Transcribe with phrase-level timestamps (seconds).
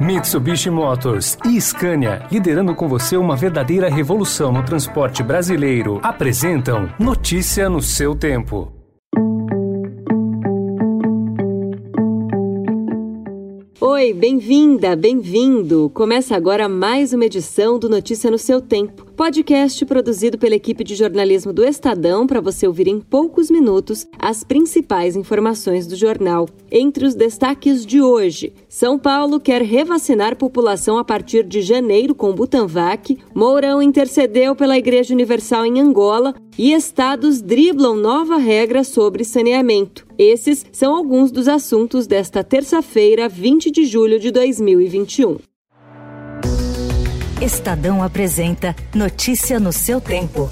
[0.00, 7.68] Mitsubishi Motors e Scania, liderando com você uma verdadeira revolução no transporte brasileiro, apresentam Notícia
[7.70, 8.70] no seu tempo.
[13.80, 15.90] Oi, bem-vinda, bem-vindo!
[15.94, 20.94] Começa agora mais uma edição do Notícia no seu tempo Podcast produzido pela equipe de
[20.94, 26.46] jornalismo do Estadão para você ouvir em poucos minutos as principais informações do jornal.
[26.70, 32.34] Entre os destaques de hoje, São Paulo quer revacinar população a partir de janeiro com
[32.34, 40.06] Butanvac, Mourão intercedeu pela Igreja Universal em Angola e estados driblam nova regra sobre saneamento.
[40.18, 45.38] Esses são alguns dos assuntos desta terça-feira, 20 de julho de 2021.
[47.40, 50.50] Estadão apresenta Notícia no seu tempo.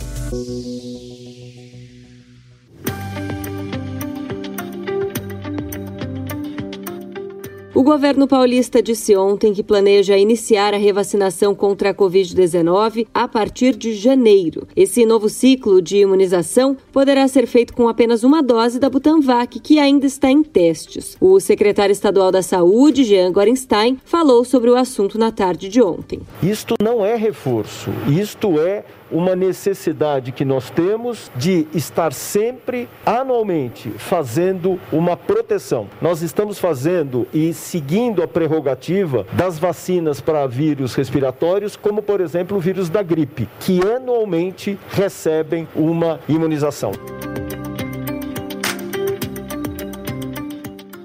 [7.75, 13.75] O governo paulista disse ontem que planeja iniciar a revacinação contra a Covid-19 a partir
[13.75, 14.69] de janeiro.
[14.77, 19.81] Esse novo ciclo de imunização poderá ser feito com apenas uma dose da Butanvac, que
[19.81, 21.17] ainda está em testes.
[21.21, 26.21] O secretário estadual da Saúde, Jean Gorenstein, falou sobre o assunto na tarde de ontem.
[26.41, 33.91] Isto não é reforço, isto é uma necessidade que nós temos de estar sempre anualmente
[33.91, 35.89] fazendo uma proteção.
[36.03, 42.57] Nós estamos fazendo e seguindo a prerrogativa das vacinas para vírus respiratórios, como por exemplo
[42.57, 46.93] o vírus da gripe, que anualmente recebem uma imunização.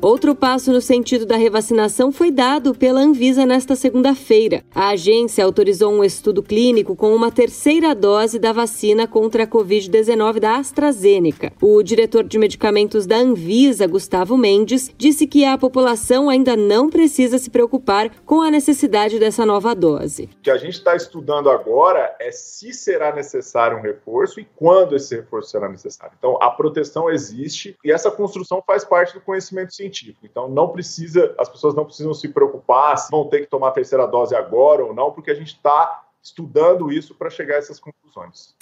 [0.10, 4.64] Outro passo no sentido da revacinação foi dado pela Anvisa nesta segunda-feira.
[4.74, 10.40] A agência autorizou um estudo clínico com uma terceira dose da vacina contra a Covid-19
[10.40, 11.54] da AstraZeneca.
[11.62, 17.38] O diretor de medicamentos da Anvisa, Gustavo Mendes, disse que a população ainda não precisa
[17.38, 20.28] se preocupar com a necessidade dessa nova dose.
[20.40, 24.96] O que a gente está estudando agora é se será necessário um reforço e quando
[24.96, 26.16] esse reforço será necessário.
[26.18, 30.26] Então, a proteção existe e essa construção faz parte do conhecimento científico científico.
[30.26, 33.72] Então não precisa, as pessoas não precisam se preocupar se vão ter que tomar a
[33.72, 37.80] terceira dose agora ou não, porque a gente está estudando isso para chegar a essas
[37.80, 38.56] conclusões.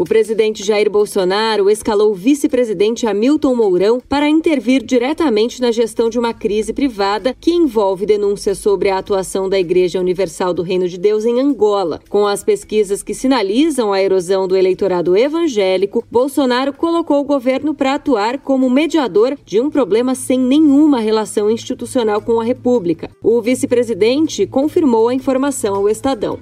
[0.00, 6.18] O presidente Jair Bolsonaro escalou o vice-presidente Hamilton Mourão para intervir diretamente na gestão de
[6.18, 10.96] uma crise privada que envolve denúncias sobre a atuação da Igreja Universal do Reino de
[10.96, 12.00] Deus em Angola.
[12.08, 17.92] Com as pesquisas que sinalizam a erosão do eleitorado evangélico, Bolsonaro colocou o governo para
[17.92, 23.10] atuar como mediador de um problema sem nenhuma relação institucional com a República.
[23.22, 26.38] O vice-presidente confirmou a informação ao Estadão.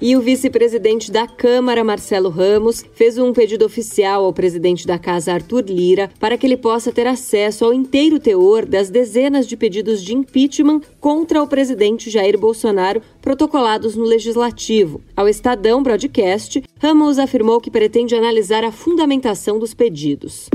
[0.00, 5.32] E o vice-presidente da Câmara, Marcelo Ramos, fez um pedido oficial ao presidente da Casa,
[5.32, 10.02] Arthur Lira, para que ele possa ter acesso ao inteiro teor das dezenas de pedidos
[10.02, 15.00] de impeachment contra o presidente Jair Bolsonaro protocolados no Legislativo.
[15.16, 20.50] Ao Estadão Broadcast, Ramos afirmou que pretende analisar a fundamentação dos pedidos.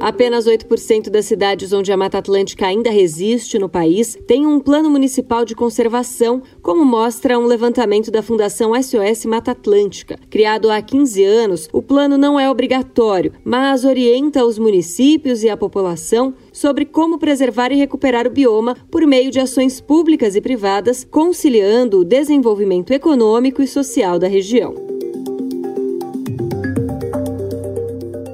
[0.00, 4.88] Apenas 8% das cidades onde a Mata Atlântica ainda resiste no país têm um plano
[4.88, 10.18] municipal de conservação, como mostra um levantamento da Fundação SOS Mata Atlântica.
[10.30, 15.56] Criado há 15 anos, o plano não é obrigatório, mas orienta os municípios e a
[15.56, 21.06] população sobre como preservar e recuperar o bioma por meio de ações públicas e privadas,
[21.10, 24.99] conciliando o desenvolvimento econômico e social da região.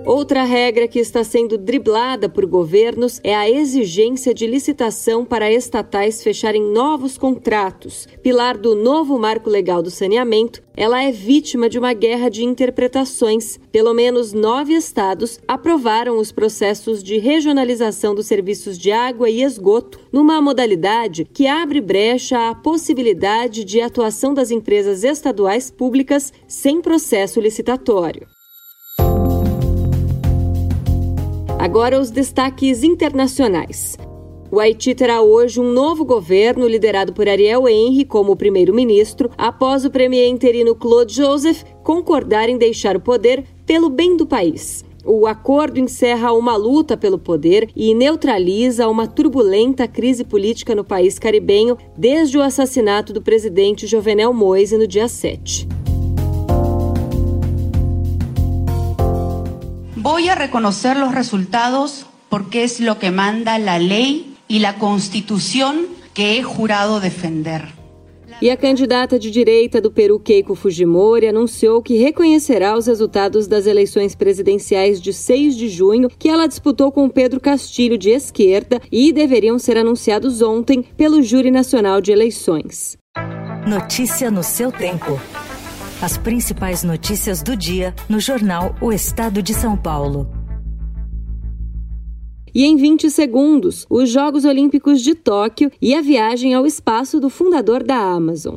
[0.06, 6.22] Outra regra que está sendo driblada por governos é a exigência de licitação para estatais
[6.22, 8.06] fecharem novos contratos.
[8.22, 13.59] Pilar do novo marco legal do saneamento, ela é vítima de uma guerra de interpretações.
[13.72, 19.99] Pelo menos nove estados aprovaram os processos de regionalização dos serviços de água e esgoto,
[20.12, 27.41] numa modalidade que abre brecha à possibilidade de atuação das empresas estaduais públicas sem processo
[27.41, 28.36] licitatório.
[31.58, 33.97] Agora os destaques internacionais.
[34.50, 39.91] O Haiti terá hoje um novo governo liderado por Ariel Henry como primeiro-ministro, após o
[39.91, 44.85] premier interino Claude Joseph concordar em deixar o poder pelo bem do país.
[45.05, 51.19] O acordo encerra uma luta pelo poder e neutraliza uma turbulenta crise política no país
[51.19, 55.75] caribenho desde o assassinato do presidente Jovenel Moise no dia 7.
[60.08, 65.88] Voy a reconocer los resultados porque es lo que manda la ley y la constitución
[66.14, 67.62] que he jurado defender.
[68.41, 73.67] E a candidata de direita do Peru, Keiko Fujimori, anunciou que reconhecerá os resultados das
[73.67, 79.12] eleições presidenciais de 6 de junho, que ela disputou com Pedro Castilho, de esquerda, e
[79.12, 82.97] deveriam ser anunciados ontem pelo Júri Nacional de Eleições.
[83.67, 85.19] Notícia no seu tempo.
[86.00, 90.28] As principais notícias do dia no jornal O Estado de São Paulo.
[92.54, 97.31] E em 20 segundos, os Jogos Olímpicos de Tóquio e a viagem ao espaço do
[97.31, 98.56] fundador da Amazon.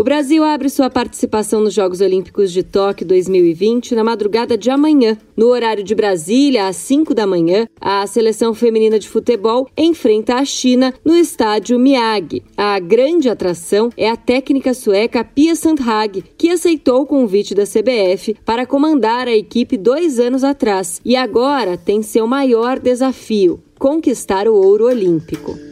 [0.00, 5.18] O Brasil abre sua participação nos Jogos Olímpicos de Tóquio 2020 na madrugada de amanhã.
[5.36, 10.44] No horário de Brasília, às 5 da manhã, a seleção feminina de futebol enfrenta a
[10.46, 12.42] China no estádio Miyagi.
[12.56, 18.38] A grande atração é a técnica sueca Pia Sandhag, que aceitou o convite da CBF
[18.42, 24.54] para comandar a equipe dois anos atrás e agora tem seu maior desafio: conquistar o
[24.54, 25.69] ouro olímpico.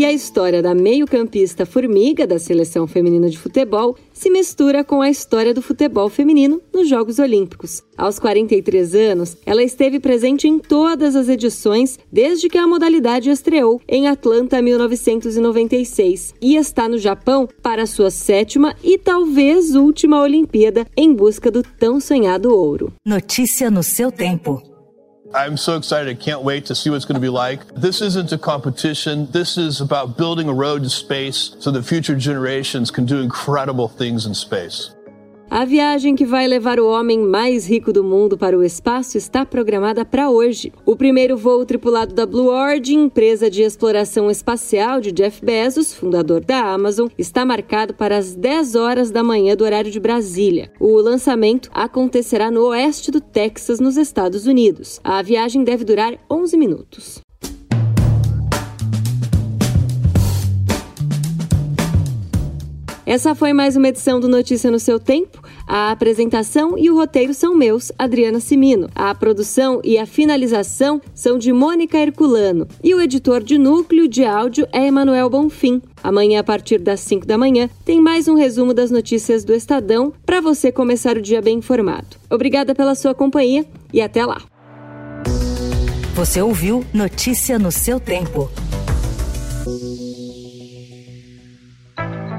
[0.00, 5.10] E a história da meio-campista Formiga, da seleção feminina de futebol, se mistura com a
[5.10, 7.82] história do futebol feminino nos Jogos Olímpicos.
[7.98, 13.78] Aos 43 anos, ela esteve presente em todas as edições desde que a modalidade estreou
[13.86, 21.12] em Atlanta 1996 e está no Japão para sua sétima e talvez última Olimpíada em
[21.12, 22.90] busca do tão sonhado ouro.
[23.04, 24.69] Notícia no seu tempo.
[25.32, 26.18] I'm so excited.
[26.18, 27.64] I can't wait to see what it's going to be like.
[27.68, 29.30] This isn't a competition.
[29.30, 33.86] This is about building a road to space so that future generations can do incredible
[33.86, 34.90] things in space.
[35.52, 39.44] A viagem que vai levar o homem mais rico do mundo para o espaço está
[39.44, 40.72] programada para hoje.
[40.86, 46.44] O primeiro voo tripulado da Blue Origin, empresa de exploração espacial de Jeff Bezos, fundador
[46.44, 50.70] da Amazon, está marcado para as 10 horas da manhã do horário de Brasília.
[50.78, 55.00] O lançamento acontecerá no oeste do Texas, nos Estados Unidos.
[55.02, 57.20] A viagem deve durar 11 minutos.
[63.10, 65.42] Essa foi mais uma edição do Notícia no seu tempo.
[65.66, 68.88] A apresentação e o roteiro são meus, Adriana Simino.
[68.94, 72.68] A produção e a finalização são de Mônica Herculano.
[72.84, 75.82] E o editor de núcleo de áudio é Emanuel Bonfim.
[76.04, 80.12] Amanhã, a partir das 5 da manhã, tem mais um resumo das notícias do Estadão
[80.24, 82.16] para você começar o dia bem informado.
[82.30, 84.40] Obrigada pela sua companhia e até lá.
[86.14, 88.48] Você ouviu Notícia no seu tempo.